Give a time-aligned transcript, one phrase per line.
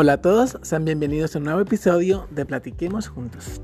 [0.00, 3.60] Hola a todos, sean bienvenidos a un nuevo episodio de Platiquemos Juntos.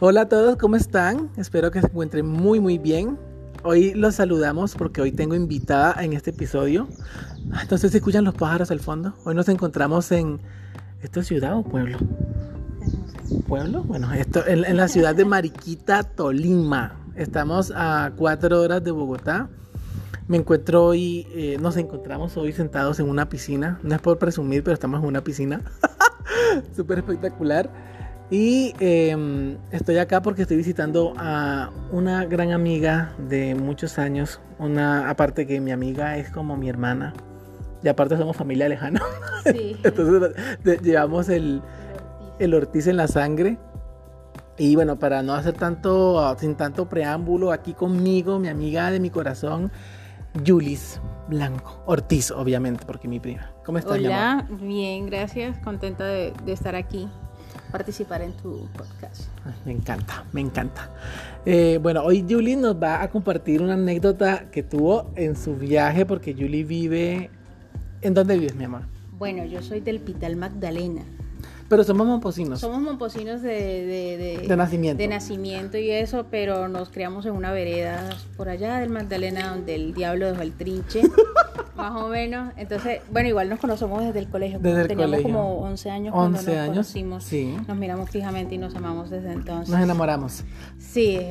[0.00, 1.30] Hola a todos, ¿cómo están?
[1.36, 3.16] Espero que se encuentren muy muy bien.
[3.62, 6.88] Hoy los saludamos porque hoy tengo invitada en este episodio.
[7.62, 9.14] Entonces, ¿se escuchan los pájaros al fondo?
[9.24, 10.40] Hoy nos encontramos en...
[11.00, 11.98] ¿Esto es ciudad o pueblo?
[13.46, 13.84] ¿Pueblo?
[13.84, 16.96] Bueno, esto en la ciudad de Mariquita, Tolima.
[17.14, 19.48] Estamos a cuatro horas de Bogotá.
[20.28, 23.78] Me encuentro hoy, eh, nos encontramos hoy sentados en una piscina.
[23.82, 25.60] No es por presumir, pero estamos en una piscina.
[26.76, 27.70] Súper espectacular.
[28.28, 34.40] Y eh, estoy acá porque estoy visitando a una gran amiga de muchos años.
[34.58, 37.12] Una, aparte que mi amiga es como mi hermana.
[37.84, 39.00] Y aparte somos familia lejana.
[39.44, 39.76] Sí.
[39.84, 40.32] Entonces
[40.64, 41.62] de- llevamos el,
[42.40, 43.58] el Ortiz en la sangre.
[44.58, 49.10] Y bueno, para no hacer tanto, sin tanto preámbulo, aquí conmigo, mi amiga de mi
[49.10, 49.70] corazón,
[50.42, 51.82] Yulis Blanco.
[51.86, 53.50] Ortiz, obviamente, porque mi prima.
[53.64, 54.44] ¿Cómo estás, mi amor?
[54.48, 55.58] Hola, bien, gracias.
[55.58, 57.08] Contenta de, de estar aquí,
[57.72, 59.24] participar en tu podcast.
[59.44, 60.90] Ay, Me encanta, me encanta.
[61.44, 66.06] Eh, bueno, hoy Julie nos va a compartir una anécdota que tuvo en su viaje,
[66.06, 67.30] porque Julie vive...
[68.02, 68.82] ¿En dónde vives, mi amor?
[69.18, 71.02] Bueno, yo soy del Pital Magdalena.
[71.68, 72.60] Pero somos momposinos.
[72.60, 75.02] Somos momposinos de, de, de- De nacimiento.
[75.02, 79.74] de nacimiento y eso, pero nos criamos en una vereda por allá del Magdalena donde
[79.74, 81.02] el diablo dejó el trinche,
[81.76, 82.52] más o menos.
[82.56, 84.58] Entonces, bueno, igual nos conocemos desde el colegio.
[84.60, 85.32] Desde el Teníamos colegio.
[85.34, 87.24] como 11 años cuando 11 nos años, conocimos.
[87.24, 87.56] sí.
[87.66, 89.68] Nos miramos fijamente y nos amamos desde entonces.
[89.74, 90.44] Nos enamoramos.
[90.78, 91.26] Sí, es...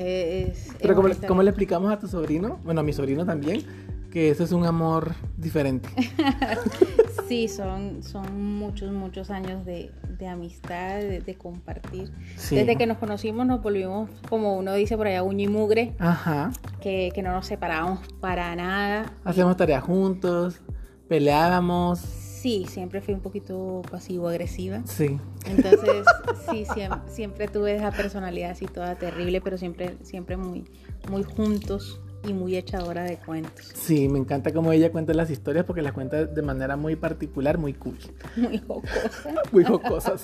[0.58, 1.28] es- Pero es ¿cómo, bonita.
[1.28, 2.59] cómo le explicamos a tu sobrino?
[2.66, 3.63] Bueno, a mi sobrino también,
[4.11, 5.88] que eso es un amor diferente.
[7.28, 12.12] Sí, son, son muchos, muchos años de, de amistad, de, de compartir.
[12.38, 12.56] Sí.
[12.56, 16.52] Desde que nos conocimos nos volvimos, como uno dice por allá, uña y mugre, Ajá.
[16.81, 19.12] que, que no nos separábamos para nada.
[19.23, 20.62] Hacíamos tareas juntos,
[21.08, 22.00] peleábamos.
[22.00, 24.81] Sí, siempre fui un poquito pasivo-agresiva.
[24.86, 25.18] Sí.
[25.47, 26.06] Entonces,
[26.52, 30.63] sí, siem- siempre, tuve esa personalidad así toda terrible, pero siempre, siempre muy,
[31.09, 33.72] muy juntos y muy echadora de cuentos.
[33.74, 37.58] Sí, me encanta cómo ella cuenta las historias porque las cuenta de manera muy particular,
[37.58, 37.97] muy cool.
[38.36, 39.12] Muy jocosa.
[39.52, 40.24] muy jocosas.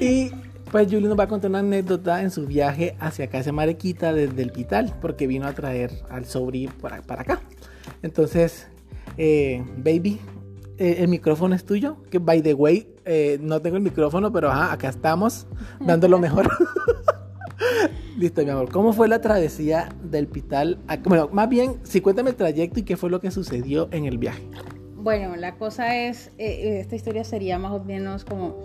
[0.00, 0.30] Y
[0.70, 4.42] pues Julie nos va a contar una anécdota en su viaje hacia hacia Marequita, desde
[4.42, 7.40] el Pital, porque vino a traer al sobri para, para acá.
[8.02, 8.66] Entonces,
[9.16, 10.20] eh, baby,
[10.78, 11.96] eh, el micrófono es tuyo.
[12.10, 15.46] Que by the way, eh, no tengo el micrófono, pero ajá, acá estamos,
[15.80, 16.48] dando lo mejor.
[18.18, 18.70] Listo, mi amor.
[18.72, 20.78] ¿Cómo fue la travesía del Pital?
[20.88, 24.06] a- Bueno, más bien, sí, cuéntame el trayecto y qué fue lo que sucedió en
[24.06, 24.42] el viaje.
[24.96, 28.56] Bueno, la cosa es, eh, esta historia sería más o menos como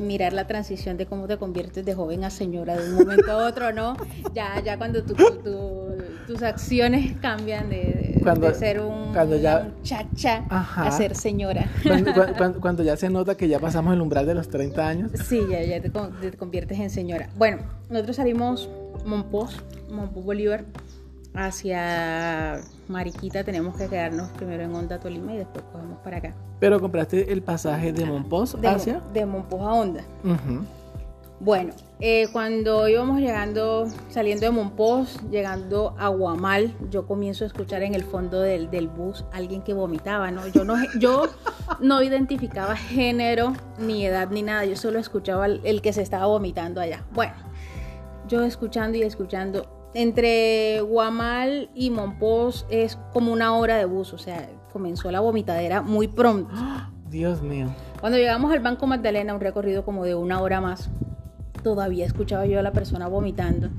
[0.00, 3.46] mirar la transición de cómo te conviertes de joven a señora de un momento a
[3.46, 3.96] otro, ¿no?
[4.34, 5.94] Ya, ya cuando tu- tu-
[6.26, 10.86] tus acciones cambian de- Cuando- de ser un, cuando ya- una muchacha Ajá.
[10.86, 11.66] a ser señora.
[11.82, 14.86] Cuando, cuando- cuando- cuando ya se nota que ya pasamos el umbral de los 30
[14.86, 15.10] años.
[15.28, 17.28] Sí, ya, ya te, con- te conviertes en señora.
[17.36, 17.58] Bueno,
[17.90, 18.68] nosotros salimos
[19.04, 19.56] Monpós,
[19.90, 20.64] Monpós Bolívar,
[21.34, 23.44] hacia Mariquita.
[23.44, 26.34] Tenemos que quedarnos primero en Honda, Tolima y después cogemos para acá.
[26.60, 29.00] Pero compraste el pasaje de Monpós De, hacia.
[29.12, 30.00] de Monpós a Honda.
[30.24, 30.64] Ujú.
[31.38, 37.82] Bueno, eh, cuando íbamos llegando, saliendo de Monpós, llegando a Guamal, yo comienzo a escuchar
[37.82, 40.46] en el fondo del, del bus alguien que vomitaba, ¿no?
[40.48, 41.28] Yo no, yo
[41.80, 46.26] no identificaba género, ni edad, ni nada, yo solo escuchaba el, el que se estaba
[46.26, 47.04] vomitando allá.
[47.12, 47.34] Bueno,
[48.28, 49.72] yo escuchando y escuchando.
[49.94, 55.80] Entre Guamal y Monpós es como una hora de bus, o sea, comenzó la vomitadera
[55.80, 56.52] muy pronto.
[57.10, 57.68] Dios mío.
[58.00, 60.90] Cuando llegamos al Banco Magdalena, un recorrido como de una hora más,
[61.66, 63.70] todavía escuchaba yo a la persona vomitando.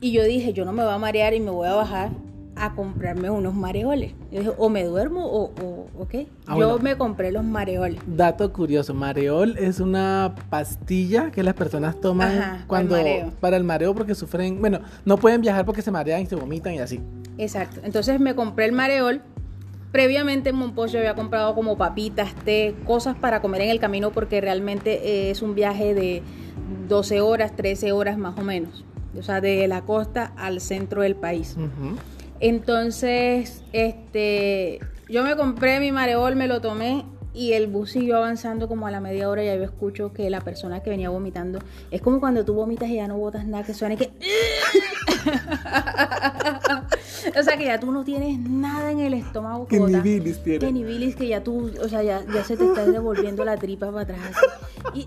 [0.00, 2.08] Y yo dije, yo no me voy a marear y me voy a bajar
[2.56, 4.14] a comprarme unos mareoles.
[4.32, 6.26] Yo dije, o me duermo o, o, o qué.
[6.46, 6.78] Ah, yo bueno.
[6.78, 8.00] me compré los mareoles.
[8.06, 12.96] Dato curioso, mareol es una pastilla que las personas toman Ajá, para el cuando
[13.40, 16.72] para el mareo porque sufren, bueno, no pueden viajar porque se marean y se vomitan
[16.72, 16.98] y así.
[17.36, 17.82] Exacto.
[17.84, 19.20] Entonces me compré el mareol.
[19.92, 24.10] Previamente en Monpós yo había comprado como papitas, té, cosas para comer en el camino
[24.10, 26.22] porque realmente eh, es un viaje de
[26.88, 28.84] 12 horas, 13 horas más o menos.
[29.18, 31.56] O sea, de la costa al centro del país.
[32.40, 37.04] Entonces, este, yo me compré mi mareol, me lo tomé
[37.38, 40.28] y el bus siguió avanzando como a la media hora y ya yo escucho que
[40.28, 41.60] la persona que venía vomitando
[41.92, 44.10] es como cuando tú vomitas y ya no botas nada que suene que
[47.38, 50.58] o sea que ya tú no tienes nada en el estómago Que ni bilis tiene.
[50.58, 53.56] que ni bilis que ya tú o sea ya, ya se te está devolviendo la
[53.56, 54.32] tripa para atrás
[54.92, 55.04] y,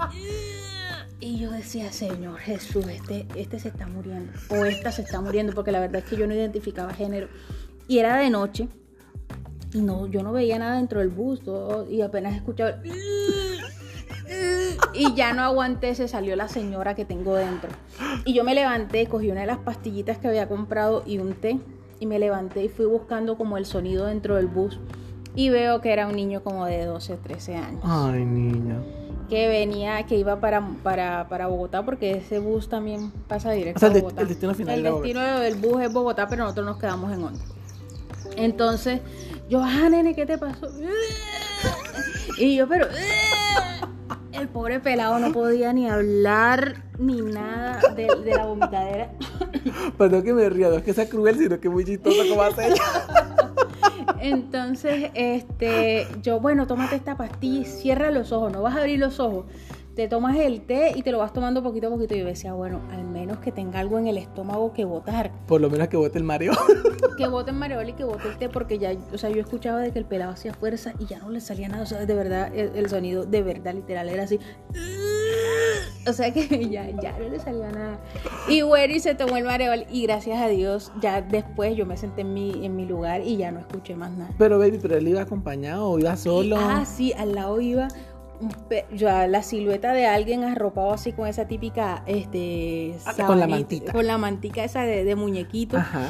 [1.20, 5.52] y yo decía Señor Jesús este este se está muriendo o esta se está muriendo
[5.54, 7.28] porque la verdad es que yo no identificaba género
[7.90, 8.70] y era de noche
[9.74, 12.78] y no, yo no veía nada dentro del bus todo- y apenas escuchaba.
[14.94, 17.70] y ya no aguanté, se salió la señora que tengo dentro.
[18.26, 21.60] Y yo me levanté, cogí una de las pastillitas que había comprado y un té,
[22.00, 24.80] y me levanté y fui buscando como el sonido dentro del bus.
[25.36, 27.82] Y veo que era un niño como de 12, 13 años.
[27.84, 28.82] Ay, niña.
[29.30, 33.80] Que venía, que iba para, para, para Bogotá, porque ese bus también pasa directo O
[33.80, 34.22] sea, a Bogotá.
[34.24, 37.40] el destino final El destino del bus es Bogotá, pero nosotros nos quedamos en Onda.
[38.36, 39.00] Entonces,
[39.52, 40.72] yo, ah, nene, ¿qué te pasó?
[42.38, 42.88] Y yo, pero...
[44.32, 49.12] El pobre pelado no podía ni hablar ni nada de, de la vomitadera.
[49.98, 52.68] Perdón que me ría, no es que sea cruel, sino que muy chistoso como hace
[52.68, 52.82] ella.
[54.22, 59.00] Entonces, este, yo, bueno, tómate esta pastilla y cierra los ojos, no vas a abrir
[59.00, 59.46] los ojos.
[59.96, 62.16] Te tomas el té y te lo vas tomando poquito a poquito.
[62.16, 65.32] Y yo decía, bueno, al menos que tenga algo en el estómago que botar.
[65.48, 66.54] Por lo menos que bote el mareo.
[67.18, 69.80] Que bote el mareol y que bote el té, porque ya, o sea, yo escuchaba
[69.80, 71.84] de que el pelado hacía fuerza y ya no le salía nada.
[71.84, 74.40] O sea, de verdad, el, el sonido de verdad, literal, era así.
[76.08, 78.00] O sea que ya, ya no le salía nada.
[78.50, 81.98] Y bueno, y se tomó el mareol y gracias a Dios, ya después yo me
[81.98, 84.32] senté en mi, en mi lugar y ya no escuché más nada.
[84.38, 86.56] Pero, baby, pero él iba acompañado o iba solo.
[86.58, 87.88] Ah, sí, al lado iba
[88.96, 93.48] ya la silueta de alguien arropado así con esa típica este Ah, con la sabanita-
[93.48, 93.92] mantita.
[93.94, 96.10] con la mantica esa de, de muñequito Ajá.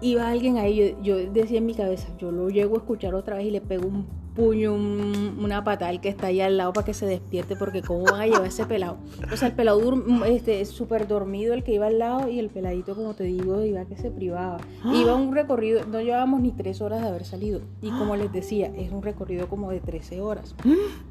[0.00, 3.36] iba alguien ahí yo, yo decía en mi cabeza yo lo llego a escuchar otra
[3.36, 6.72] vez y le pego un puño un- una patada al que está ahí al lado
[6.72, 8.96] para que se despierte porque cómo van a llevar ese pelado
[9.32, 9.80] o sea el pelado
[10.26, 13.84] este súper dormido el que iba al lado y el peladito como te digo iba
[13.86, 14.58] que se privaba
[14.94, 18.70] iba un recorrido no llevábamos ni tres horas de haber salido y como les decía
[18.76, 20.54] es un recorrido como de 13 horas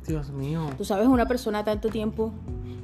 [0.08, 0.62] Dios mío.
[0.78, 2.32] Tú sabes, una persona tanto tiempo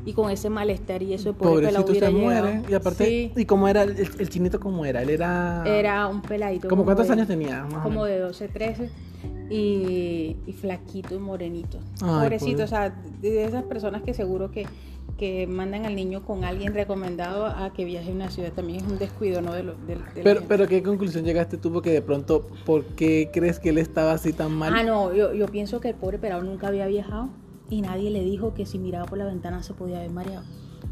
[0.05, 2.61] y con ese malestar y eso, pobre pelado Pobrecito hubiera se muere.
[2.69, 4.59] Y aparte, Sí, ¿y cómo era el, el chinito?
[4.59, 5.01] ¿Cómo era?
[5.01, 5.63] Él era.
[5.65, 6.67] era un peladito.
[6.67, 7.63] ¿Cómo cuántos de- años tenía?
[7.63, 8.91] Más Como de 12, 13.
[9.49, 11.79] Y, y flaquito y morenito.
[12.01, 12.63] Ay, Pobrecito, pobre.
[12.63, 12.89] o sea,
[13.21, 14.65] de esas personas que seguro que,
[15.17, 18.91] que mandan al niño con alguien recomendado a que viaje a una ciudad también es
[18.91, 19.53] un descuido, ¿no?
[19.53, 21.71] De lo, de- de la Pero, pero ¿qué conclusión llegaste tú?
[21.71, 24.73] Porque de pronto, ¿por qué crees que él estaba así tan mal?
[24.75, 27.29] Ah, no, yo, yo pienso que el pobre pelado nunca había viajado
[27.69, 30.43] y nadie le dijo que si miraba por la ventana se podía haber mareado.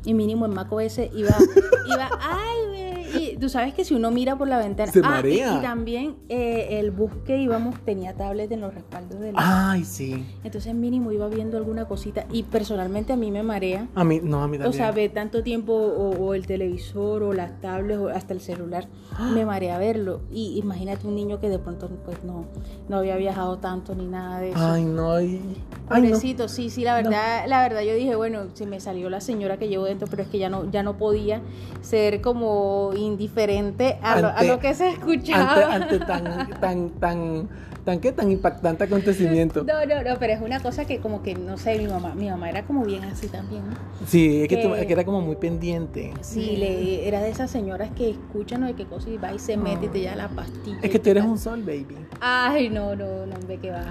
[0.06, 1.30] Y mínimo en Maco ese iba,
[1.88, 2.83] iba, ay, ve",
[3.18, 4.92] y tú sabes que si uno mira por la ventana.
[4.92, 5.58] Se Ah, y- marea.
[5.60, 9.34] Y, también eh, el bus que íbamos tenía tablet en los respaldos del.
[9.38, 10.26] Ay, sí.
[10.44, 12.26] Entonces mínimo iba viendo alguna cosita.
[12.32, 13.88] Y personalmente a mí me marea.
[13.96, 14.70] A mí, no, a mí también.
[14.70, 18.42] O sea, ver tanto tiempo o, o el televisor o las tablets o hasta el
[18.42, 18.88] celular,
[19.34, 20.22] me marea verlo.
[20.32, 22.46] Y imagínate un niño que de pronto pues no,
[22.90, 24.60] no había viajado tanto ni nada de eso.
[24.60, 25.14] Ay, no.
[25.14, 25.88] Ay, no.
[25.90, 29.58] Pobrecito, sí, sí, la verdad, la verdad yo dije, bueno, se me salió la señora
[29.58, 31.42] que llevo dentro, pero es que ya no, ya no podía
[31.82, 35.74] ser como indiferente a, lo, a lo que se escuchaba.
[35.76, 37.50] Ante, ante tan, tan, tan,
[37.86, 38.12] tan, ¿qué?
[38.12, 39.64] Tan impactante acontecimiento.
[39.64, 42.30] No, no, no, pero es una cosa que como que, no sé, mi mamá, mi
[42.30, 43.76] mamá era como bien así también, ¿no?
[44.08, 46.14] Sí, es que, tú- Que- es que era como muy pendiente.
[46.22, 49.40] Sí, le, era de esas señoras que escuchan no de qué cosa y va y
[49.40, 50.78] se mete y te lleva la pastilla.
[50.82, 51.98] Es que tú eres un sol, baby.
[52.22, 53.84] Ay, no, no, no, hombre, que va.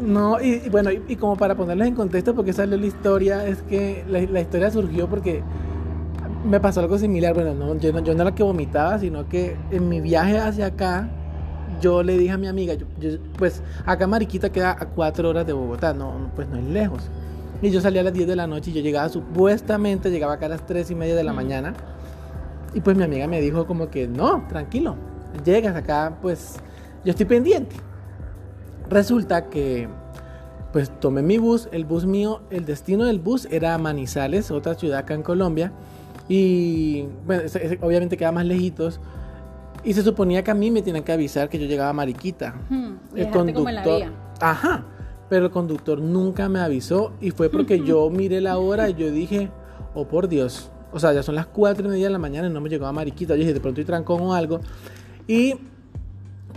[0.00, 3.46] No, y, y bueno, y, y como para ponerles en contexto, porque salió la historia,
[3.46, 5.42] es que la, la historia surgió porque
[6.46, 7.34] me pasó algo similar.
[7.34, 10.66] Bueno, no, yo, no, yo no era que vomitaba, sino que en mi viaje hacia
[10.66, 11.08] acá,
[11.80, 15.46] yo le dije a mi amiga, yo- yo- pues acá Mariquita queda a cuatro horas
[15.46, 17.02] de Bogotá, no, pues no es lejos.
[17.62, 20.46] Y yo salía a las 10 de la noche y yo llegaba supuestamente, llegaba acá
[20.46, 21.74] a las 3 y media de la mañana.
[22.74, 24.96] Y pues mi amiga me dijo como que no, tranquilo,
[25.44, 26.56] llegas acá, pues
[27.04, 27.76] yo estoy pendiente.
[28.90, 29.88] Resulta que
[30.72, 34.98] pues tomé mi bus, el bus mío, el destino del bus era Manizales, otra ciudad
[34.98, 35.72] acá en Colombia.
[36.28, 37.42] Y bueno,
[37.82, 39.00] obviamente queda más lejitos.
[39.84, 42.54] Y se suponía que a mí me tenían que avisar que yo llegaba a Mariquita.
[42.68, 44.02] Hmm, y El conductor.
[44.40, 44.84] Ajá.
[45.28, 47.12] Pero el conductor nunca me avisó.
[47.20, 49.50] Y fue porque yo miré la hora y yo dije,
[49.94, 50.70] oh por Dios.
[50.92, 52.86] O sea, ya son las 4 y media de la mañana y no me llegó
[52.86, 53.34] a Mariquita.
[53.34, 54.60] Yo dije, de pronto hay trancón o algo.
[55.28, 55.54] Y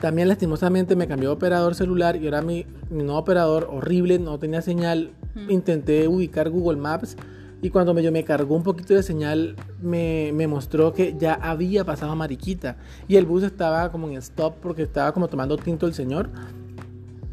[0.01, 4.39] también lastimosamente me cambió de operador celular y ahora mi, mi nuevo operador horrible, no
[4.39, 5.11] tenía señal.
[5.47, 7.15] Intenté ubicar Google Maps
[7.61, 11.33] y cuando me, yo me cargó un poquito de señal me, me mostró que ya
[11.33, 15.57] había pasado a Mariquita y el bus estaba como en stop porque estaba como tomando
[15.57, 16.29] tinto el señor.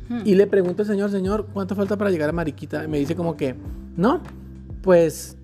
[0.09, 0.21] Hmm.
[0.25, 2.85] Y le pregunto al señor, señor, ¿cuánto falta para llegar a Mariquita?
[2.85, 3.55] Y me dice como que,
[3.97, 4.21] no,
[4.83, 5.37] pues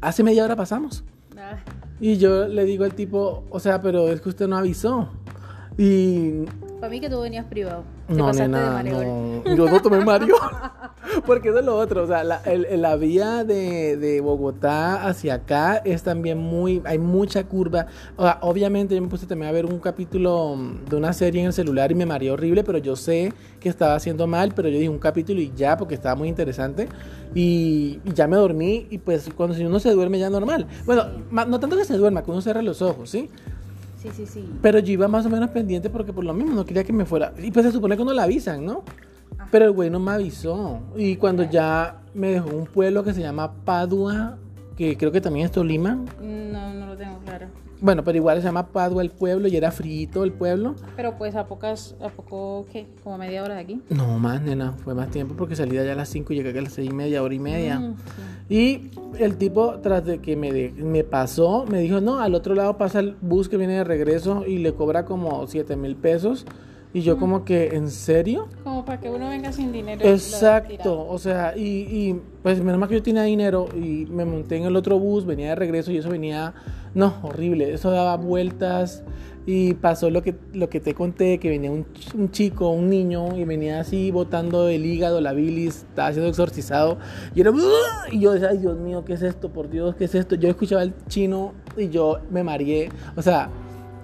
[0.00, 1.04] hace media hora pasamos.
[1.36, 1.58] Ah,
[2.00, 5.08] Y yo le digo al tipo, o sea, pero es que usted no avisó.
[5.76, 6.44] Y
[6.80, 7.84] Para mí que tú venías privado.
[8.08, 9.42] No, de nena, mareol.
[9.44, 9.54] no.
[9.56, 10.34] Yo no tomé Mario.
[11.26, 15.34] Porque eso es lo otro, o sea, la, el- la vía de, de Bogotá hacia
[15.34, 17.86] acá es también muy, hay mucha curva.
[18.16, 21.40] O sea, obviamente yo me puse también a ver un capítulo mm, de una serie
[21.40, 24.68] en el celular y me mareé horrible, pero yo sé que estaba haciendo mal, pero
[24.68, 26.88] yo dije un capítulo y ya, porque estaba muy interesante.
[27.34, 30.66] Y, y ya me dormí y pues cuando si uno se duerme ya normal.
[30.86, 33.28] Bueno, no tanto que se duerma, que uno cierra los ojos, ¿sí?
[34.00, 34.48] Sí, sí, sí.
[34.62, 37.04] Pero yo iba más o menos pendiente porque por lo mismo no quería que me
[37.04, 37.32] fuera.
[37.36, 38.84] Y pues se supone que uno le avisan, ¿no?
[39.50, 40.80] Pero el güey no me avisó.
[40.96, 44.38] Y cuando ya me dejó un pueblo que se llama Padua,
[44.78, 45.98] que creo que también es Tolima.
[46.22, 47.48] No, no lo tengo claro.
[47.80, 50.74] Bueno, pero igual se llama Padua el pueblo y era frito el pueblo.
[50.96, 52.86] Pero pues a pocas, a poco, ¿qué?
[53.04, 53.82] Como a media hora de aquí.
[53.90, 56.48] No más, nena, fue más tiempo porque salí de allá a las 5 y llegué
[56.50, 57.78] aquí a las 6 y media, hora y media.
[57.78, 57.94] Mm,
[58.48, 58.54] sí.
[58.54, 58.90] Y
[59.22, 62.76] el tipo, tras de que me, de- me pasó, me dijo, no, al otro lado
[62.78, 66.46] pasa el bus que viene de regreso y le cobra como 7 mil pesos.
[66.94, 68.48] Y yo como que, ¿en serio?
[68.64, 70.04] Como para que uno venga sin dinero.
[70.06, 74.56] Exacto, o sea, y, y, pues menos mal que yo tenía dinero y me monté
[74.56, 76.54] en el otro bus, venía de regreso y eso venía,
[76.94, 79.04] no, horrible, eso daba vueltas
[79.44, 83.34] y pasó lo que, lo que te conté, que venía un, un chico, un niño
[83.34, 86.98] y venía así botando el hígado, la bilis, estaba siendo exorcizado
[87.34, 87.52] y era,
[88.10, 89.50] y yo decía, ay Dios mío, ¿qué es esto?
[89.50, 90.34] Por Dios, ¿qué es esto?
[90.34, 93.50] Yo escuchaba el chino y yo me mareé, o sea,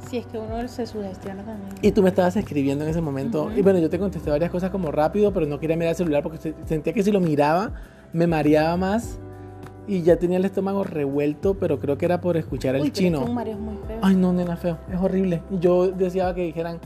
[0.08, 1.70] Sí, es que uno se sugestiona también.
[1.82, 3.50] y tú me estabas escribiendo en ese momento.
[3.56, 6.22] Y bueno, yo te contesté varias cosas como rápido, pero no quería mirar el celular
[6.22, 7.72] porque se- sentía que si lo miraba
[8.12, 9.18] me mareaba más.
[9.86, 12.98] Y ya tenía el estómago revuelto, pero creo que era por escuchar el Uy, pero
[12.98, 13.18] chino.
[13.18, 13.98] es que un mareo es muy feo.
[14.00, 14.78] Ay, no, nena, feo.
[14.90, 15.42] Es horrible.
[15.60, 16.78] Yo deseaba que dijeran.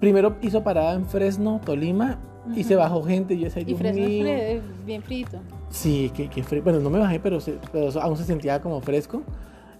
[0.00, 2.18] Primero hizo parada en Fresno, Tolima,
[2.56, 3.34] y se bajó gente.
[3.34, 4.26] Y yo decía, y fresno es mío.
[4.28, 5.38] es bien frito.
[5.68, 8.80] Sí, que, que fre- Bueno, no me bajé, pero, se- pero aún se sentía como
[8.80, 9.22] fresco.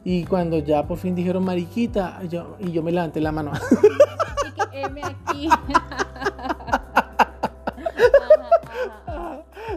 [0.04, 3.52] Y cuando ya por fin dijeron mariquita, yo, y yo me levanté la mano.
[4.72, 5.48] M aquí.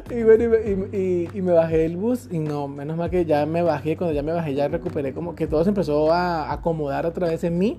[0.09, 3.25] Y bueno, y me, y- y- me bajé del bus y no, menos mal que
[3.25, 6.51] ya me bajé, cuando ya me bajé ya recuperé como que todo se empezó a
[6.51, 7.77] acomodar otra vez en mí,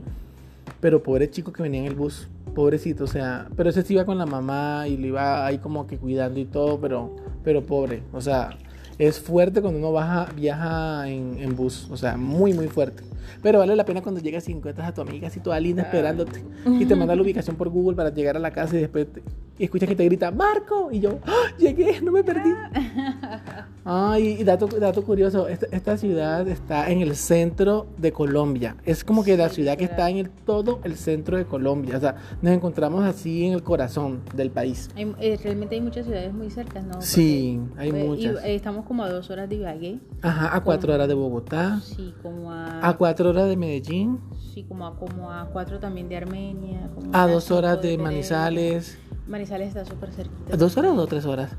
[0.80, 4.04] pero pobre chico que venía en el bus, pobrecito, o sea, pero ese sí iba
[4.04, 8.02] con la mamá y le iba ahí como que cuidando y todo, pero, pero pobre,
[8.12, 8.50] o sea,
[8.98, 13.04] es fuerte cuando uno baja, viaja en, en bus, o sea, muy, muy fuerte.
[13.42, 16.42] Pero vale la pena cuando llegas y encuentras a tu amiga así toda linda esperándote
[16.80, 19.22] y te manda la ubicación por Google para llegar a la casa y después te-
[19.58, 21.32] y escuchas que te grita Marco y yo ¡Ah!
[21.58, 22.50] llegué, no me perdí.
[23.84, 28.76] Ay, y dato, dato curioso, esta, esta ciudad está en el centro de Colombia.
[28.84, 31.96] Es como que la Sí, ciudad que está en el, todo el centro de Colombia.
[31.96, 34.90] O sea, nos encontramos así en el corazón del país.
[34.94, 37.00] Hay- eh, realmente hay muchas ciudades muy cercas, ¿no?
[37.00, 38.44] Sí, hay pues, y, muchas.
[38.44, 39.98] eh, estamos como a dos horas de Ibagué.
[40.20, 44.18] Ajá, a cuatro horas de Bogotá, Sí, como a, a cuatro horas de Medellín,
[44.54, 46.90] sí, como a, como a cuatro también de Armenia.
[46.94, 48.02] como a dos horas de Pereira.
[48.02, 48.98] Manizales.
[49.28, 50.54] Manizales está súper cerquita.
[50.54, 51.52] ¿A ¿Dos horas o tres horas?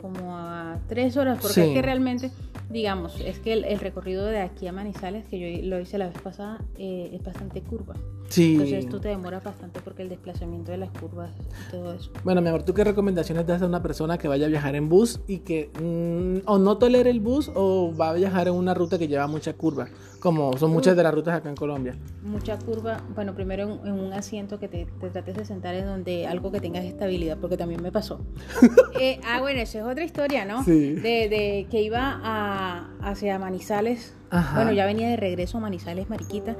[0.00, 1.60] Como a tres horas, porque Sí.
[1.62, 2.30] es que realmente,
[2.70, 6.08] digamos, es que el, el recorrido de aquí a Manizales, que yo lo hice la
[6.08, 7.94] vez pasada, eh, es bastante curva.
[8.28, 8.52] Sí.
[8.54, 11.30] Entonces tú te demoras bastante porque el desplazamiento de las curvas
[11.68, 12.10] y todo eso.
[12.24, 14.88] Bueno, mi amor, ¿tú qué recomendaciones das a una persona que vaya a viajar en
[14.88, 18.74] bus y que mm, o no tolere el bus o va a viajar en una
[18.74, 19.88] ruta que lleva mucha curva?
[20.26, 21.94] Como son muchas de las rutas acá en Colombia.
[22.24, 25.86] Mucha curva, bueno, primero en, en un asiento que te, te trates de sentar en
[25.86, 28.18] donde algo que tengas estabilidad, porque también me pasó.
[28.98, 30.64] Eh, ah, bueno, esa es otra historia, ¿no?
[30.64, 30.94] Sí.
[30.94, 34.14] De, de que iba a, hacia Manizales.
[34.30, 34.56] Ajá.
[34.56, 36.56] Bueno, ya venía de regreso a Manizales, Mariquita.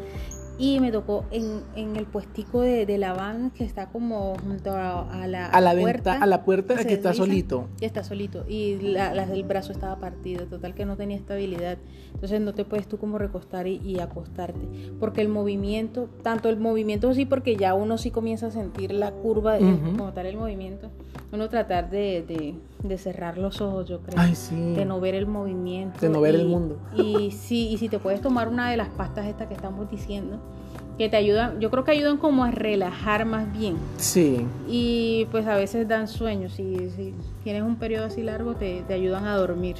[0.58, 4.70] Y me tocó en, en el puestico de, de la van que está como junto
[4.72, 7.68] a, a la, A la puerta, venta, a la puerta que está solito.
[7.82, 8.44] Está solito.
[8.48, 11.76] Y la, la- el brazo estaba partido, total que no tenía estabilidad.
[12.14, 14.60] Entonces no te puedes tú como recostar y, y acostarte.
[14.98, 19.10] Porque el movimiento, tanto el movimiento sí, porque ya uno sí comienza a sentir la
[19.12, 19.96] curva, eh, Ujú.
[19.96, 20.88] como tal el movimiento.
[21.32, 22.54] Uno tratar de, de-
[22.88, 24.74] de cerrar los ojos, yo creo Ay, sí.
[24.74, 25.98] de no ver el movimiento.
[26.00, 26.78] De no ver el mundo.
[26.96, 30.38] Y sí, y si te puedes tomar una de las pastas estas que estamos diciendo,
[30.98, 33.76] que te ayudan, yo creo que ayudan como a relajar más bien.
[33.98, 34.46] Sí.
[34.66, 37.14] Y pues a veces dan sueño, si, si
[37.44, 39.76] tienes un periodo así largo te, te ayudan a dormir.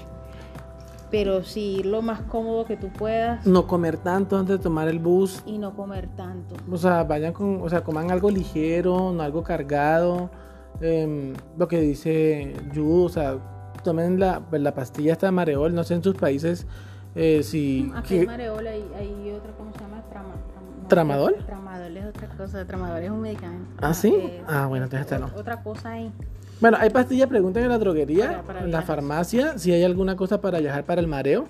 [1.11, 4.99] Pero sí, lo más cómodo que tú puedas No comer tanto antes de tomar el
[4.99, 5.41] bus.
[5.47, 6.57] y no comer tanto.
[6.71, 10.31] O sea, vayan con, o sea, coman algo ligero, no algo cargado.
[10.81, 13.37] Em, lo que dice Yu, o sea,
[13.85, 15.75] tomen la, pues, la pastilla esta de mareol.
[15.75, 16.67] No sé en sus países
[17.15, 17.91] eh, si.
[17.95, 20.03] Aquí que- hay mareola y hay otra, ¿cómo se llama?
[20.11, 21.37] Trama, tram- no, ¿Tramadol?
[21.47, 23.71] Tramadol es otra cosa, tramadol es un medicamento.
[23.81, 24.15] ¿Ah, sí?
[24.15, 25.41] es- Ah, bueno, es entonces esta no.
[25.41, 26.13] Otra cosa ahí.
[26.61, 30.17] Bueno, hay pastillas, pregunten en la droguería, Para- para en la farmacia, si hay alguna
[30.17, 31.49] cosa para viajar para el mareo.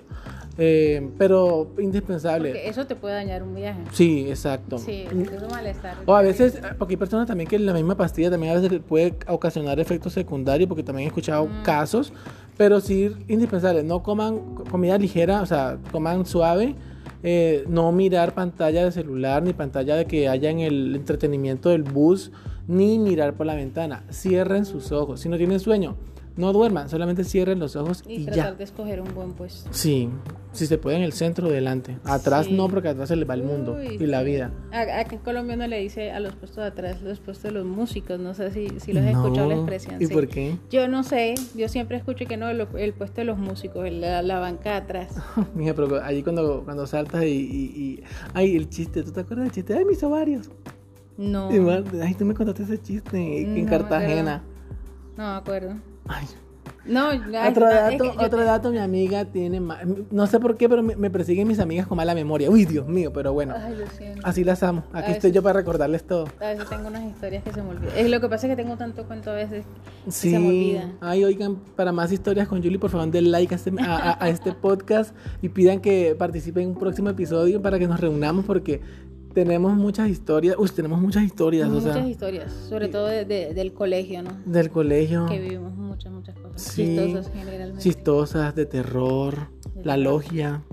[0.59, 2.49] Eh, pero indispensable.
[2.49, 3.79] Porque eso te puede dañar un viaje.
[3.91, 4.79] Sí, exacto.
[4.79, 5.97] Sí, es un malestar.
[6.07, 9.13] O a veces, porque hay personas también que la misma pastilla también a veces puede
[9.27, 11.61] ocasionar efectos secundarios, porque también he escuchado Mm.
[11.63, 12.11] casos,
[12.57, 14.39] pero sí indispensable, no coman
[14.71, 16.73] comida ligera, o sea, coman suave,
[17.21, 21.83] eh, no mirar pantalla de celular, ni pantalla de que haya en el entretenimiento del
[21.83, 22.31] bus,
[22.67, 24.03] ni mirar por la ventana.
[24.11, 25.21] Cierren sus ojos.
[25.21, 25.95] Si no tienen sueño,
[26.35, 28.53] no duerman, solamente cierren los ojos Y, y, tratar ya.
[28.53, 29.67] de escoger un buen puesto.
[29.73, 30.07] Sí,
[30.51, 31.97] si se puede en el centro, delante.
[32.03, 32.53] Atrás Sí.
[32.53, 34.51] no, porque atrás se les va el mundo Uy, y la vida.
[34.71, 37.51] A- Acá en Colombia uno le dice a los puestos de atrás, los puestos de
[37.53, 38.19] los músicos.
[38.19, 39.61] No sé si, si los he escuchado la No.
[39.61, 39.99] expresión.
[39.99, 40.13] ¿Y sí.
[40.13, 40.57] por qué?
[40.69, 44.01] Yo no sé, yo siempre escucho que no, el, el puesto de los músicos, el-
[44.01, 45.15] la, la banca de atrás.
[45.55, 48.03] Mija, pero allí cuando, cuando saltas y, y- y-
[48.35, 49.73] Ay, el chiste, ¿tú te acuerdas del chiste?
[49.75, 50.51] Ay, mis ovarios.
[51.17, 54.43] No, más, Ay, tú me contaste ese chiste en No Cartagena.
[55.17, 55.73] no me acuerdo.
[56.07, 56.25] Ay,
[56.85, 57.19] No, ay,
[57.49, 59.59] otro es dato, que yo otro te- dato, mi amiga tiene...
[59.59, 59.79] ma-
[60.11, 62.49] No sé por qué, pero me, me persiguen mis amigas con mala memoria.
[62.49, 63.55] Uy, Dios mío, pero bueno.
[63.57, 64.21] Ay, lo siento.
[64.25, 64.83] Así las amo.
[64.93, 66.27] Aquí A estoy veces- yo para recordarles todo.
[66.39, 67.97] A veces tengo unas historias que se me olvidan.
[67.97, 69.65] Es lo que pasa es que tengo tanto cuento a veces
[70.05, 70.29] que Sí.
[70.31, 70.91] se me olvida.
[71.01, 74.53] Ay, oigan, para más historias con Julie, por favor, den like a este, a este
[74.53, 78.79] podcast y pidan que participen en un próximo episodio para que nos reunamos porque
[79.37, 80.55] tenemos muchas historias.
[80.57, 84.31] Uy, tenemos muchas historias, o Muchas sea, historias, sobre todo de- de- del colegio, ¿no?
[84.47, 85.27] del colegio.
[85.27, 87.83] Que vivimos muchas, muchas cosas Sí, chistosas generalmente.
[87.83, 89.35] chistosas, de terror,
[89.75, 89.99] De la terror.
[90.13, 90.63] logia,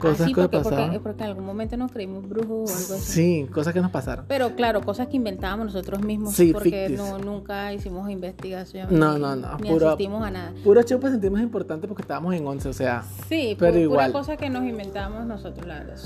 [0.00, 0.84] cosas ah, sí, que porque, pasaban.
[0.86, 3.12] porque, porque en algún momento nos creímos brujos o algo así.
[3.12, 4.24] Sí, cosas que nos pasaron.
[4.28, 8.88] Pero claro, cosas que inventábamos nosotros mismos Sí, porque no, nunca hicimos investigación.
[8.90, 10.52] No, ni- no, no, Ni asistimos a nada.
[10.64, 13.04] Puro show pues sentimos importante porque estábamos en 11, o sea.
[13.28, 14.10] Sí, pero pu- igual.
[14.10, 15.96] pura cosa que nos inventamos nosotros, la verdad.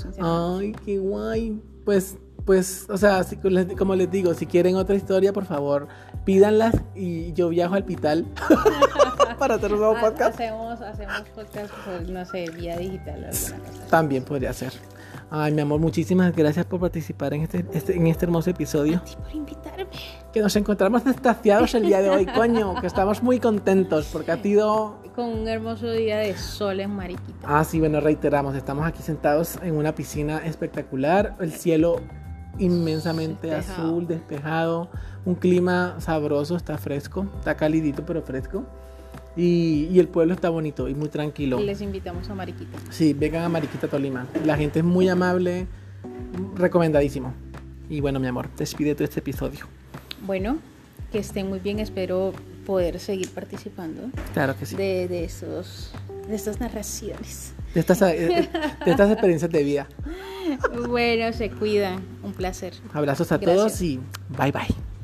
[0.59, 1.61] Ay, qué guay.
[1.83, 5.87] Pues, pues, o sea, si- como les digo, si quieren otra historia, por favor,
[6.25, 8.25] pídanlas y yo viajo al hospital
[9.39, 10.35] para hacer un nuevo podcast.
[10.35, 13.87] Hacemos, hacemos podcast por, no sé, vía digital o alguna cosa.
[13.89, 14.73] También podría ser.
[15.31, 19.01] Ay, mi amor, muchísimas gracias por participar en este, este- en este hermoso episodio.
[19.05, 19.87] Sí, por invitarme.
[20.31, 24.37] Que nos encontramos extasiados el día de hoy, coño, que estamos muy contentos porque ha
[24.41, 27.39] sido Con un hermoso día de sol en Mariquita.
[27.43, 32.01] Ah, sí, bueno, reiteramos, estamos aquí sentados en una piscina espectacular, el cielo
[32.59, 33.87] inmensamente Despejado.
[33.87, 34.89] azul, despejado,
[35.25, 38.65] un clima sabroso, está fresco, está calidito pero fresco.
[39.37, 41.59] Y, y el pueblo está bonito y muy tranquilo.
[41.59, 42.77] Les invitamos a Mariquita.
[42.89, 44.27] Sí, vengan a Mariquita Tolima.
[44.45, 45.67] La gente es muy amable,
[46.55, 47.33] recomendadísimo.
[47.89, 49.65] Y bueno, mi amor, despide tú este episodio.
[50.25, 50.57] Bueno,
[51.11, 51.79] que estén muy bien.
[51.79, 52.31] Espero
[52.65, 54.75] poder seguir participando Claro que sí.
[54.75, 55.91] de, de, estos,
[56.27, 57.53] de estas narraciones.
[57.73, 58.47] De estas, de
[58.85, 59.87] estas experiencias de vida.
[60.87, 62.03] Bueno, se cuidan.
[62.23, 62.73] Un placer.
[62.93, 63.57] Abrazos a Gracias.
[63.57, 64.94] todos y bye bye.